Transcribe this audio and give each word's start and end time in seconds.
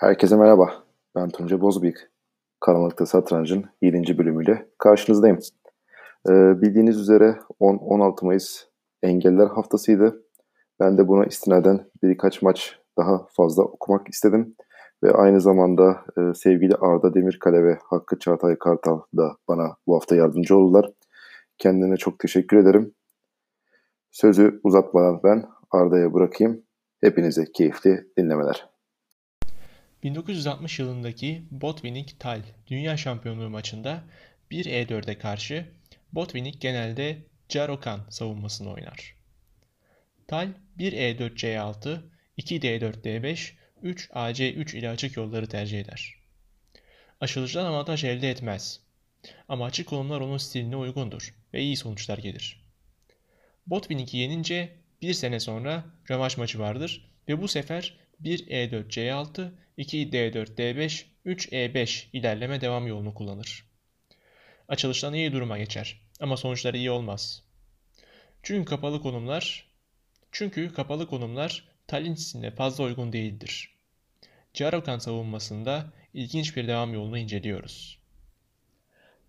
Herkese 0.00 0.36
merhaba. 0.36 0.84
Ben 1.14 1.28
Tunca 1.28 1.60
Bozbıyık. 1.60 2.10
Karanlıkta 2.60 3.06
Satrancın 3.06 3.64
7. 3.82 4.18
bölümüyle 4.18 4.68
karşınızdayım. 4.78 5.38
Ee, 6.28 6.62
bildiğiniz 6.62 7.00
üzere 7.00 7.36
10-16 7.60 8.26
Mayıs 8.26 8.64
Engeller 9.02 9.46
Haftası'ydı. 9.46 10.22
Ben 10.80 10.98
de 10.98 11.08
buna 11.08 11.24
istinaden 11.24 11.90
birkaç 12.02 12.42
maç 12.42 12.78
daha 12.98 13.26
fazla 13.36 13.62
okumak 13.62 14.08
istedim. 14.08 14.56
Ve 15.02 15.12
aynı 15.12 15.40
zamanda 15.40 16.04
e, 16.18 16.34
sevgili 16.34 16.74
Arda 16.74 17.14
Demirkale 17.14 17.64
ve 17.64 17.78
Hakkı 17.84 18.18
Çağatay 18.18 18.58
Kartal 18.58 19.00
da 19.16 19.36
bana 19.48 19.76
bu 19.86 19.94
hafta 19.94 20.16
yardımcı 20.16 20.56
oldular. 20.56 20.92
Kendine 21.58 21.96
çok 21.96 22.18
teşekkür 22.18 22.56
ederim. 22.56 22.94
Sözü 24.10 24.60
uzatmadan 24.64 25.20
ben 25.24 25.44
Arda'ya 25.70 26.14
bırakayım. 26.14 26.62
Hepinize 27.00 27.44
keyifli 27.52 28.06
dinlemeler. 28.18 28.77
1960 30.02 30.78
yılındaki 30.78 31.42
Botvinnik 31.50 32.20
Tal 32.20 32.42
Dünya 32.66 32.96
Şampiyonluğu 32.96 33.50
maçında 33.50 34.04
1-E4'e 34.50 35.18
karşı 35.18 35.68
Botvinnik 36.12 36.60
genelde 36.60 37.18
Jarokan 37.48 38.06
savunmasını 38.10 38.72
oynar. 38.72 39.14
Tal 40.26 40.48
1E4 40.78 41.36
C6, 41.36 42.00
2D4 42.38 43.02
D5, 43.02 43.52
3 43.82 44.10
AC3 44.10 44.76
ile 44.76 44.90
açık 44.90 45.16
yolları 45.16 45.48
tercih 45.48 45.80
eder. 45.80 46.14
Açılıştan 47.20 47.64
avantaj 47.64 48.04
elde 48.04 48.30
etmez. 48.30 48.80
Ama 49.48 49.64
açık 49.64 49.88
konumlar 49.88 50.20
onun 50.20 50.38
stiline 50.38 50.76
uygundur 50.76 51.34
ve 51.54 51.62
iyi 51.62 51.76
sonuçlar 51.76 52.18
gelir. 52.18 52.64
Botvinnik'i 53.66 54.16
yenince 54.16 54.76
bir 55.02 55.14
sene 55.14 55.40
sonra 55.40 55.84
rövanş 56.10 56.36
maçı 56.36 56.58
vardır 56.58 57.10
ve 57.28 57.42
bu 57.42 57.48
sefer 57.48 57.96
1E4 58.22 58.88
C6, 58.88 59.50
2D4 59.78 60.56
D5, 60.56 61.04
3E5 61.26 62.06
ilerleme 62.12 62.60
devam 62.60 62.86
yolunu 62.86 63.14
kullanır. 63.14 63.64
Açılıştan 64.68 65.14
iyi 65.14 65.32
duruma 65.32 65.58
geçer 65.58 66.00
ama 66.20 66.36
sonuçları 66.36 66.76
iyi 66.76 66.90
olmaz. 66.90 67.42
Çünkü 68.42 68.64
kapalı 68.64 69.02
konumlar 69.02 69.68
çünkü 70.32 70.72
kapalı 70.72 71.06
konumlar 71.06 71.68
Talin 71.86 72.14
stiline 72.14 72.50
fazla 72.50 72.84
uygun 72.84 73.12
değildir. 73.12 73.74
Carokan 74.54 74.98
savunmasında 74.98 75.92
ilginç 76.14 76.56
bir 76.56 76.68
devam 76.68 76.94
yolunu 76.94 77.18
inceliyoruz. 77.18 77.98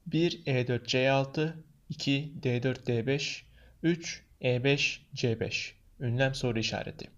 1 0.08 0.46
E4 0.46 0.86
C6, 0.86 1.54
2 1.90 2.34
D4 2.42 2.86
D5, 2.86 3.42
3 3.84 4.24
E5 4.42 5.00
C5. 5.16 5.72
Ünlem 6.00 6.36
soru 6.36 6.60
işareti. 6.60 7.10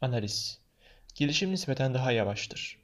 Analiz. 0.00 0.63
Gelişim 1.14 1.50
nispeten 1.50 1.94
daha 1.94 2.12
yavaştır. 2.12 2.78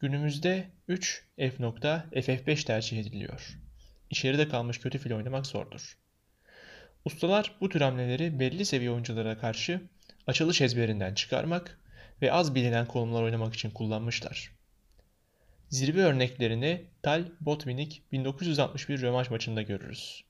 Günümüzde 0.00 0.70
3 0.88 1.24
F 1.36 1.52
nokta 1.58 2.06
FF5 2.12 2.64
tercih 2.64 3.00
ediliyor. 3.00 3.58
İçeride 4.10 4.48
kalmış 4.48 4.78
kötü 4.78 4.98
fil 4.98 5.12
oynamak 5.12 5.46
zordur. 5.46 5.98
Ustalar 7.04 7.56
bu 7.60 7.68
tür 7.68 7.80
hamleleri 7.80 8.40
belli 8.40 8.64
seviye 8.64 8.90
oyunculara 8.90 9.38
karşı 9.38 9.80
açılış 10.26 10.60
ezberinden 10.60 11.14
çıkarmak 11.14 11.80
ve 12.22 12.32
az 12.32 12.54
bilinen 12.54 12.86
konumlar 12.86 13.22
oynamak 13.22 13.54
için 13.54 13.70
kullanmışlar. 13.70 14.52
Zirve 15.68 16.02
örneklerini 16.02 16.86
Tal 17.02 17.24
Botvinnik 17.40 18.02
1961 18.12 19.02
rövanş 19.02 19.30
maçında 19.30 19.62
görürüz. 19.62 20.24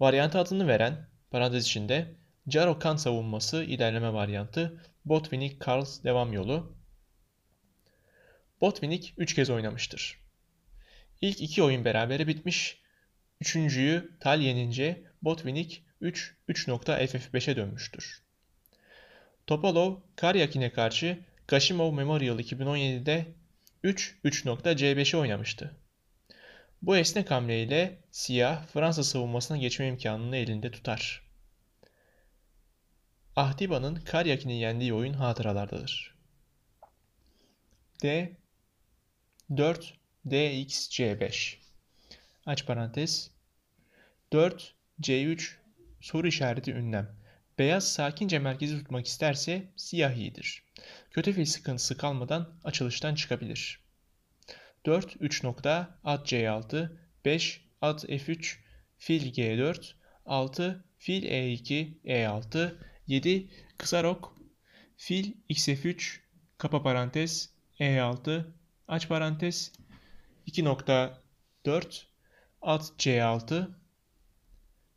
Varyantı 0.00 0.38
adını 0.38 0.68
veren, 0.68 1.08
parantez 1.30 1.64
içinde, 1.66 2.14
Jaro 2.48 2.78
Kan 2.78 2.96
savunması 2.96 3.64
ilerleme 3.64 4.12
varyantı 4.12 4.82
Botvinnik 5.04 5.60
Karls 5.60 6.04
devam 6.04 6.32
yolu. 6.32 6.76
Botvinnik 8.60 9.14
3 9.16 9.34
kez 9.34 9.50
oynamıştır. 9.50 10.20
İlk 11.20 11.40
iki 11.40 11.62
oyun 11.62 11.84
berabere 11.84 12.26
bitmiş. 12.26 12.80
Üçüncüyü 13.40 14.10
Tal 14.20 14.40
yenince 14.40 15.04
Botvinnik 15.22 15.84
3 16.00 16.36
3.ff5'e 16.48 17.56
dönmüştür. 17.56 18.22
Topalov 19.46 19.96
Karyakin'e 20.16 20.72
karşı 20.72 21.18
Gashimov 21.48 21.92
Memorial 21.92 22.38
2017'de 22.38 23.26
3 23.82 24.16
3.c5'e 24.24 25.18
oynamıştı. 25.18 25.76
Bu 26.82 26.96
esnek 26.96 27.30
hamleyle 27.30 27.98
siyah 28.10 28.66
Fransa 28.66 29.04
savunmasına 29.04 29.56
geçme 29.56 29.88
imkanını 29.88 30.36
elinde 30.36 30.70
tutar. 30.70 31.29
Ahdiba'nın 33.40 33.94
Karyakin'i 33.94 34.60
yendiği 34.60 34.94
oyun 34.94 35.12
hatıralardadır. 35.12 36.14
D 38.02 38.36
4 39.56 39.94
dx 40.26 40.88
c5 40.90 41.56
aç 42.46 42.66
parantez 42.66 43.30
4 44.32 44.74
c3 45.02 45.50
soru 46.00 46.26
işareti 46.26 46.72
ünlem 46.72 47.16
beyaz 47.58 47.92
sakince 47.92 48.38
merkezi 48.38 48.78
tutmak 48.78 49.06
isterse 49.06 49.72
siyah 49.76 50.14
iyidir. 50.14 50.64
Kötü 51.10 51.32
fil 51.32 51.44
sıkıntısı 51.44 51.96
kalmadan 51.96 52.54
açılıştan 52.64 53.14
çıkabilir. 53.14 53.80
4 54.86 55.16
3 55.20 55.44
nokta 55.44 55.98
at 56.04 56.32
c6 56.32 56.92
5 57.24 57.64
at 57.80 58.04
f3 58.04 58.56
fil 58.98 59.32
g4 59.32 59.92
6 60.26 60.84
fil 60.98 61.22
e2 61.22 61.88
e6 62.04 62.89
7 63.10 63.48
kısa 63.78 64.02
rok 64.02 64.36
fil 64.96 65.32
xf3 65.50 66.18
kapa 66.58 66.82
parantez 66.82 67.50
e6 67.80 68.44
aç 68.88 69.08
parantez 69.08 69.72
2.4 70.46 72.02
at 72.62 72.82
c6 72.98 73.68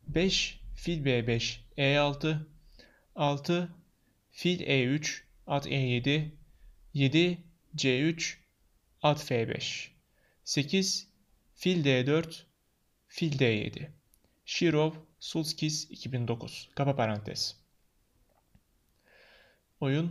5 0.06 0.60
fil 0.74 1.04
b5 1.04 1.58
e6 1.76 2.38
6 3.14 3.68
fil 4.30 4.60
e3 4.60 5.22
at 5.46 5.66
e7 5.66 6.30
7 6.94 7.38
c3 7.76 8.36
at 9.02 9.18
f5 9.18 9.88
8 10.44 11.08
fil 11.54 11.84
d4 11.84 12.42
fil 13.08 13.32
d7 13.32 13.88
Shirov 14.44 14.94
Sulskis 15.18 15.90
2009 15.90 16.68
kapa 16.74 16.96
parantez 16.96 17.63
Oyun 19.84 20.08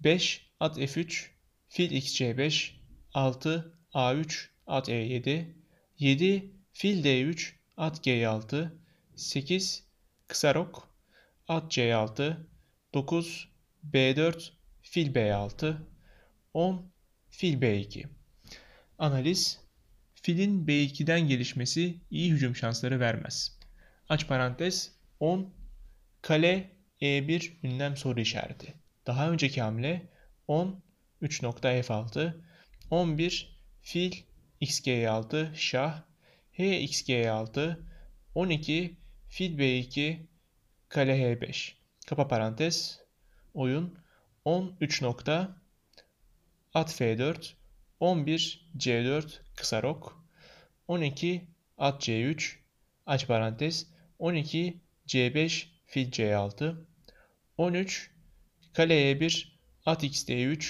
5 0.00 0.46
at 0.60 0.78
f3 0.78 1.26
fil 1.68 1.90
xc5 1.92 2.70
6 3.14 3.72
a3 3.94 4.48
at 4.66 4.88
e7 4.88 5.54
7 5.98 6.52
fil 6.72 7.04
d3 7.04 7.52
at 7.76 8.06
g6 8.06 8.70
8 9.14 9.84
kısa 10.28 10.54
rok 10.54 10.88
at 11.48 11.76
c6 11.76 12.36
9 12.94 13.48
b4 13.92 14.50
fil 14.82 15.14
b6 15.14 15.76
10 16.54 16.92
fil 17.30 17.54
b2 17.62 18.06
Analiz 18.98 19.60
Filin 20.14 20.66
b2'den 20.66 21.28
gelişmesi 21.28 22.00
iyi 22.10 22.30
hücum 22.32 22.56
şansları 22.56 23.00
vermez. 23.00 23.58
Aç 24.08 24.26
parantez 24.28 24.92
10 25.20 25.54
kale 26.22 26.70
e1 27.00 27.52
ünlem 27.62 27.96
soru 27.96 28.20
işareti. 28.20 28.83
Daha 29.06 29.30
önceki 29.30 29.60
hamle 29.60 30.08
10 30.48 30.82
3.f6 31.22 32.34
11 32.90 33.58
fil 33.80 34.12
xg6 34.60 35.54
şah. 35.54 36.02
H 36.52 36.62
xg6 36.62 37.76
12 38.34 38.96
fil 39.28 39.58
b2 39.58 40.18
kale 40.88 41.12
h5 41.12 41.72
kapa 42.06 42.28
parantez. 42.28 43.00
Oyun 43.54 43.98
10 44.44 44.76
3 44.80 45.02
nokta 45.02 45.56
at 46.74 46.90
f4 47.00 47.54
11 48.00 48.70
c4 48.76 49.40
kısa 49.56 49.82
rok. 49.82 50.24
12 50.88 51.48
at 51.78 52.08
c3 52.08 52.56
aç 53.06 53.26
parantez. 53.26 53.86
12 54.18 54.80
c5 55.06 55.66
fil 55.86 56.10
c6 56.10 56.74
13 57.56 58.13
kale 58.74 58.94
e1 58.94 59.34
at 59.86 60.04
x 60.04 60.24
d3 60.28 60.62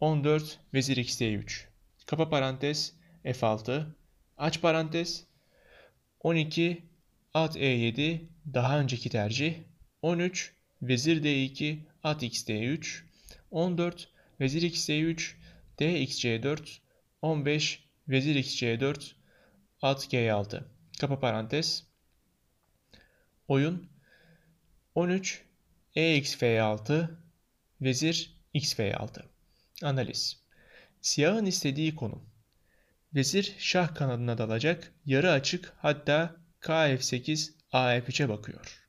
14 0.00 0.58
vezir 0.74 0.98
x 0.98 1.20
d3 1.20 1.66
kapa 2.06 2.30
parantez 2.30 2.92
f6 3.24 3.86
aç 4.38 4.60
parantez 4.62 5.26
12 6.24 6.82
at 7.34 7.56
e7 7.56 8.20
daha 8.54 8.78
önceki 8.80 9.10
tercih. 9.10 9.54
13 10.02 10.52
vezir 10.82 11.22
d2 11.22 11.78
at 12.02 12.22
x 12.22 12.44
d3 12.48 13.02
14 13.50 14.08
vezir 14.40 14.62
x 14.62 14.88
d3 14.88 15.34
d 15.78 16.02
x 16.02 16.18
c4 16.18 16.80
15 17.22 17.78
vezir 18.08 18.36
x 18.36 18.48
c4 18.56 19.12
at 19.82 19.98
g6 19.98 20.62
kapa 21.00 21.20
parantez. 21.20 21.84
Oyun 23.48 23.88
13 24.94 25.40
e 25.94 26.16
x 26.16 26.34
f6 26.34 27.21
vezir 27.82 28.36
x 28.54 28.74
f6 28.74 29.22
analiz 29.82 30.42
Siyahın 31.00 31.46
istediği 31.46 31.94
konum. 31.94 32.22
Vezir 33.14 33.54
şah 33.58 33.94
kanadına 33.94 34.38
dalacak, 34.38 34.92
yarı 35.06 35.30
açık 35.30 35.72
hatta 35.78 36.36
Kf8 36.60 37.50
Af3'e 37.72 38.28
bakıyor. 38.28 38.88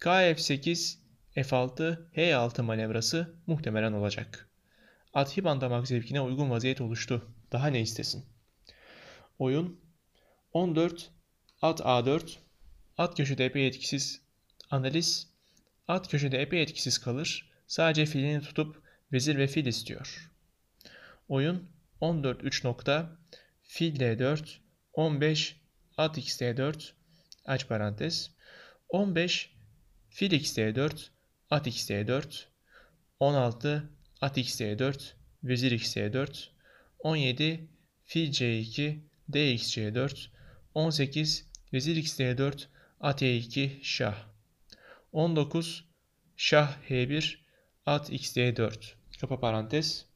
Kf8 0.00 0.98
F6 1.36 2.10
H6 2.16 2.62
manevrası 2.62 3.34
muhtemelen 3.46 3.92
olacak. 3.92 4.48
At 5.14 5.36
hibandamak 5.36 5.88
zevkine 5.88 6.20
uygun 6.20 6.50
vaziyet 6.50 6.80
oluştu. 6.80 7.34
Daha 7.52 7.66
ne 7.66 7.80
istesin? 7.80 8.24
Oyun 9.38 9.80
14 10.52 11.10
at 11.62 11.80
A4 11.80 12.36
at 12.98 13.16
köşede 13.16 13.44
epey 13.44 13.66
etkisiz 13.66 14.22
analiz 14.70 15.28
at 15.88 16.08
köşede 16.08 16.42
epey 16.42 16.62
etkisiz 16.62 16.98
kalır. 16.98 17.49
Sadece 17.70 18.06
filini 18.06 18.40
tutup 18.40 18.82
vezir 19.12 19.38
ve 19.38 19.46
fil 19.46 19.66
istiyor. 19.66 20.30
Oyun 21.28 21.68
14 22.00 22.44
3 22.44 22.64
nokta 22.64 23.18
fil 23.62 23.96
D4 23.96 24.58
15 24.96 25.56
at 25.96 26.18
x 26.18 26.40
D4 26.40 26.92
aç 27.44 27.68
parantez 27.68 28.30
15 28.92 29.50
fil 30.08 30.32
x 30.32 30.58
D4 30.58 31.08
at 31.50 31.66
x 31.66 31.90
D4 31.90 32.44
16 33.20 33.90
at 34.20 34.38
x 34.38 34.60
D4 34.60 35.12
vezir 35.44 35.72
x 35.72 35.96
D4 35.96 36.48
17 36.98 37.68
fil 38.04 38.30
C2 38.30 38.98
dx 39.32 39.76
C4 39.76 40.28
18 40.74 41.46
vezir 41.72 41.96
x 41.96 42.20
D4 42.20 42.66
at 43.00 43.22
E2 43.22 43.82
şah 43.82 44.26
19 45.12 45.84
şah 46.36 46.76
H1 46.88 47.49
at 47.86 48.10
x 48.12 48.36
D4 48.36 48.94
kapa 49.20 49.40
parantez. 49.40 50.06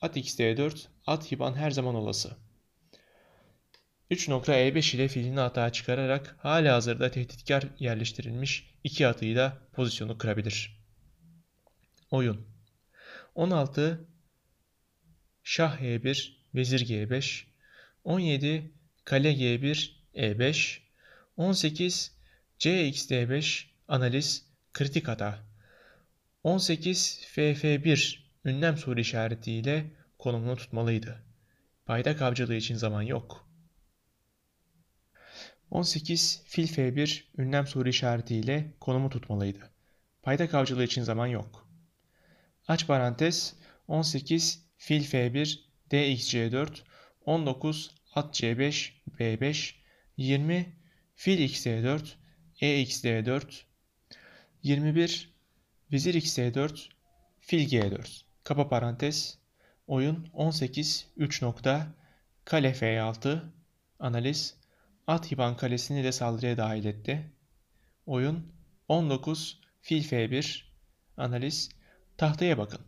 At 0.00 0.16
x 0.16 0.38
D4 0.38 0.86
at 1.06 1.32
hiban 1.32 1.54
her 1.54 1.70
zaman 1.70 1.94
olası. 1.94 2.36
3 4.10 4.28
nokta 4.28 4.52
E5 4.52 4.96
ile 4.96 5.08
filini 5.08 5.40
atağa 5.40 5.72
çıkararak 5.72 6.36
hala 6.38 6.74
hazırda 6.74 7.10
tehditkar 7.10 7.64
yerleştirilmiş 7.78 8.74
iki 8.84 9.06
atıyla 9.06 9.58
pozisyonu 9.72 10.18
kırabilir. 10.18 10.80
Oyun. 12.10 12.46
16 13.34 14.08
Şah 15.42 15.80
E1 15.80 16.32
Vezir 16.54 16.80
G5 16.80 17.44
17 18.04 18.72
Kale 19.04 19.32
G1 19.32 19.90
E5 20.14 20.78
18 21.36 22.12
CX 22.58 23.10
D5 23.10 23.64
Analiz 23.88 24.46
Kritik 24.72 25.08
hata 25.08 25.49
18 26.44 27.20
FF1 27.34 28.18
ünlem 28.44 28.76
soru 28.76 29.00
işaretiyle 29.00 29.90
konumunu 30.18 30.56
tutmalıydı. 30.56 31.22
Payda 31.86 32.26
avcılığı 32.26 32.54
için 32.54 32.74
zaman 32.74 33.02
yok. 33.02 33.48
18 35.70 36.42
fil 36.46 36.68
F1 36.68 37.24
ünlem 37.38 37.66
soru 37.66 37.88
işaretiyle 37.88 38.72
konumu 38.80 39.10
tutmalıydı. 39.10 39.70
Payda 40.22 40.58
avcılığı 40.58 40.84
için 40.84 41.02
zaman 41.02 41.26
yok. 41.26 41.68
Aç 42.68 42.86
parantez 42.86 43.54
18 43.88 44.66
fil 44.76 45.04
F1 45.04 45.58
DXC4 45.90 46.68
19 47.26 47.94
at 48.14 48.40
C5 48.40 48.92
B5 49.18 49.74
20 50.16 50.76
fil 51.14 51.38
XD4 51.38 52.00
EXD4 52.60 53.62
21 54.62 55.39
vezir 55.92 56.14
XD4 56.14 56.88
fil 57.40 57.68
G4 57.68 58.22
kapa 58.44 58.68
parantez. 58.68 59.38
Oyun 59.86 60.28
18 60.32 61.06
3 61.16 61.42
nokta 61.42 61.86
kale 62.44 62.70
F6 62.72 63.40
analiz. 63.98 64.56
At 65.06 65.32
hiban 65.32 65.56
kalesini 65.56 66.04
de 66.04 66.12
saldırıya 66.12 66.56
dahil 66.56 66.84
etti. 66.84 67.32
Oyun 68.06 68.52
19 68.88 69.60
fil 69.80 70.02
F1 70.02 70.62
analiz. 71.16 71.68
Tahtaya 72.16 72.58
bakın. 72.58 72.80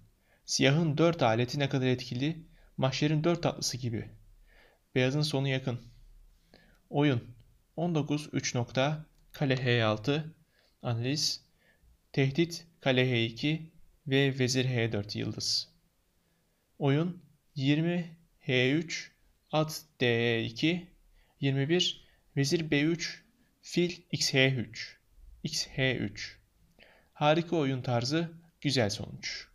Siyahın 0.45 0.99
4 0.99 1.23
aleti 1.23 1.59
ne 1.59 1.69
kadar 1.69 1.87
etkili? 1.87 2.47
Mahşerin 2.77 3.25
4 3.25 3.43
tatlısı 3.43 3.77
gibi. 3.77 4.11
Beyazın 4.95 5.23
sonu 5.23 5.49
yakın. 5.49 5.81
Oyun 6.91 7.35
19 7.77 8.29
3 8.33 8.55
nokta 8.55 9.07
kale 9.33 9.55
H6 9.55 10.23
analiz 10.83 11.42
tehdit 12.13 12.67
kale 12.81 13.03
H2 13.03 13.61
ve 14.07 14.39
vezir 14.39 14.65
H4 14.65 15.19
yıldız. 15.19 15.69
Oyun 16.79 17.23
20 17.55 18.17
H3 18.47 19.09
at 19.53 19.85
D2 20.01 20.87
21 21.41 22.05
vezir 22.37 22.71
B3 22.71 23.19
fil 23.63 23.91
XH3 24.13 24.97
XH3 25.45 26.43
Harika 27.13 27.57
oyun 27.57 27.83
tarzı, 27.83 28.31
güzel 28.61 28.91
sonuç. 28.91 29.52